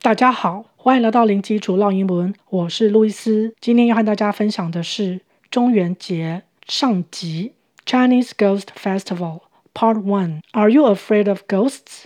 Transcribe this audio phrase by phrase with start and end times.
[0.00, 3.52] 大家好，欢迎来到零基础绕英文，我是路易斯。
[3.60, 7.52] 今天要和大家分享的是中元节上集
[7.84, 9.40] Chinese Ghost Festival
[9.74, 10.42] Part One.
[10.52, 12.04] Are you afraid of ghosts?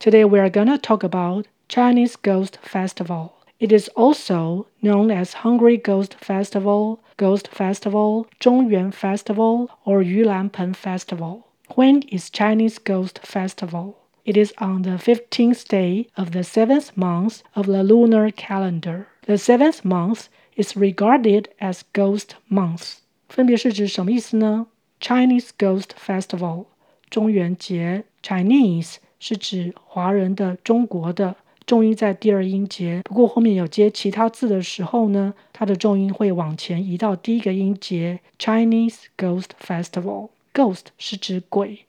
[0.00, 3.30] Today we are gonna talk about Chinese Ghost Festival.
[3.60, 11.42] It is also known as Hungry Ghost Festival, Ghost Festival, 中元 Festival, or 盂兰盆 Festival.
[11.76, 13.94] When is Chinese Ghost Festival?
[14.27, 19.07] It is on the 15th day of the seventh month of the lunar calendar.
[19.25, 22.99] The seventh month is regarded as ghost month.
[23.27, 24.67] 分别是指什么意思呢？
[25.01, 26.65] Chinese Ghost Festival
[27.09, 31.35] 中元节，Chinese 是指华人的、中国的，
[31.65, 33.01] 重音在第二音节。
[33.03, 38.21] 不过后面有接其他字的时候呢，它的重音会往前移到第一个音节。
[38.39, 41.85] Chinese Ghost Festival，Ghost 是指鬼。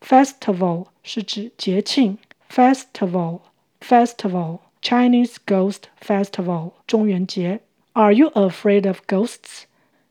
[0.00, 2.18] Festival 是指节庆
[2.50, 3.40] ，Festival
[3.80, 7.60] Festival Chinese Ghost Festival 中元节。
[7.92, 9.64] Are you afraid of ghosts？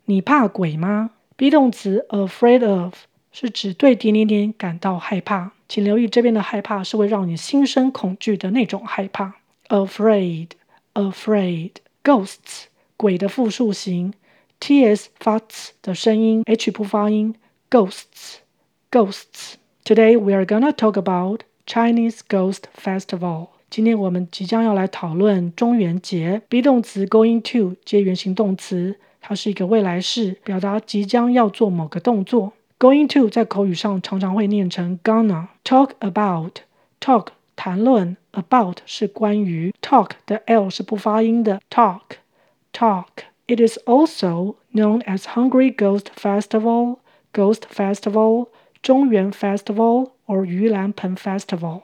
[0.06, 2.94] 你怕鬼吗？be 动词 afraid of
[3.32, 9.36] 是指对点点点感到害怕，请留意这边的害怕是会让你心生恐惧的那种害怕。
[9.70, 10.50] Afraid
[10.94, 11.72] Afraid
[12.04, 14.14] Ghosts 鬼的复数形
[14.60, 17.36] ，ts 发 ts 的声音，h 不发音
[17.70, 18.38] ，Ghosts
[18.92, 19.56] Ghosts。
[19.87, 23.49] Today we are gonna talk about Chinese Ghost Festival。
[23.69, 26.43] 今天我们即将要来讨论中元节。
[26.49, 32.53] be 动词 going to 接原形动词，它是一个未来式，表达即将要做某个动作。
[32.79, 36.59] going to 在口语上常常会念成 gonna。talk about
[37.01, 42.03] talk 谈论，about 是关于，talk 的 l 是不发音的，talk
[42.73, 46.99] talk。It is also known as Hungry Ghost Festival,
[47.33, 48.49] Ghost Festival。
[48.82, 51.82] 中元 Festival or 盂兰盆 Festival，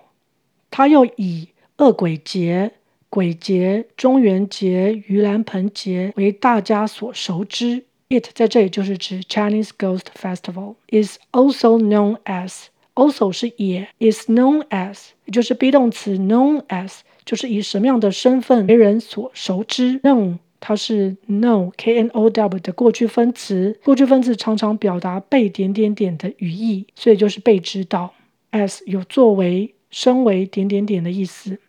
[0.71, 2.71] 它又以恶鬼节、
[3.09, 7.85] 鬼节、中元节、盂兰盆节为大家所熟知。
[8.09, 10.75] It 在这里就是指 Chinese Ghost Festival。
[10.89, 19.99] Is also known as also 是也，is known as 也就是 be 动词 known as 就是以什么样的身份为人所熟知。
[20.01, 28.13] known 它是 know k n o w 的过去分词，过去分词常常表达被点点点的语义，所以就是被知道。
[28.53, 31.59] as 有作为、身为点点点的意思。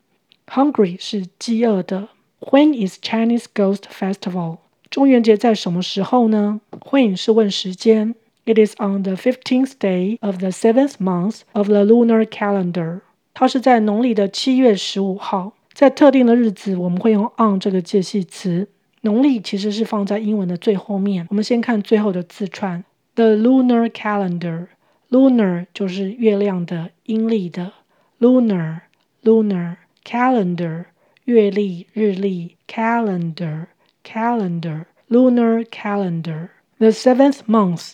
[0.46, 2.10] Hungry 是饥饿的。
[2.38, 4.58] When is Chinese Ghost Festival？
[4.88, 8.14] 中元节在什么时候呢？When 是问时间。
[8.44, 13.00] It is on the fifteenth day of the seventh month of the lunar calendar。
[13.32, 18.68] 它是在农历的七月十五号，在特定的日子，我们会用 on 这个介系词。
[19.04, 21.26] 农历其实是放在英文的最后面。
[21.28, 22.82] 我们先看最后的字串
[23.14, 27.72] ，the lunar calendar，lunar 就是月亮的、阴历的
[28.18, 28.80] ，lunar
[29.22, 30.86] lunar calendar
[31.24, 33.66] 月历、日历，calendar
[34.02, 36.48] calendar lunar calendar
[36.78, 37.92] the seventh month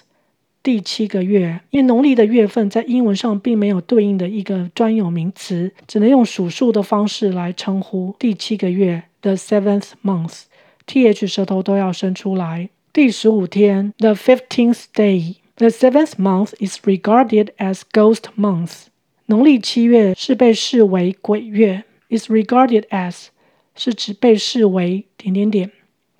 [0.62, 1.60] 第七个月。
[1.71, 10.42] 因为农历的月份在英文上并没有对应的一个专有名词，只能用数数的方式来称呼第七个月，the seventh month。
[10.90, 12.68] Th 舌头都要伸出来。
[12.92, 18.86] 第十五天，the fifteenth day，the seventh month is regarded as ghost month。
[19.26, 21.84] 农历七月是被视为鬼月。
[22.08, 23.26] is regarded as
[23.76, 25.70] 是指被视为点点点。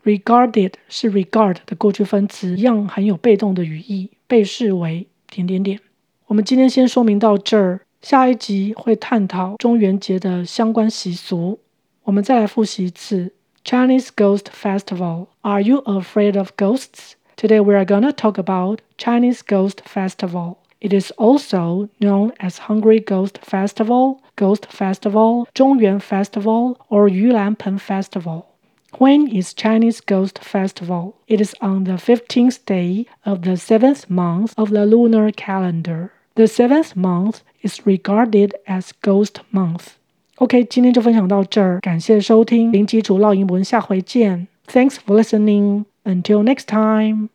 [0.05, 4.11] regarded 是 regard 的过去分词，一样含有被动的语义。
[4.29, 5.81] 被视为点点点。
[6.29, 11.59] 我们今天先说明到这儿，下一集会探讨中元节的相关习俗。
[12.05, 13.33] 我们再来复习一次。
[13.63, 15.29] Chinese Ghost Festival.
[15.45, 17.17] Are you afraid of ghosts?
[17.37, 20.59] Today we are gonna talk about Chinese Ghost Festival.
[20.81, 28.49] It is also known as Hungry Ghost Festival, Ghost Festival, Zhongyuan Festival, or Yulanpen Festival.
[28.97, 31.17] When is Chinese Ghost Festival?
[31.29, 36.13] It is on the 15th day of the seventh month of the lunar calendar.
[36.35, 39.99] The seventh month is regarded as Ghost Month.
[40.41, 44.49] OK，今天就分享到这儿，感谢收听零基础绕英文，下回见。
[44.67, 45.85] Thanks for listening.
[46.05, 47.31] Until next time.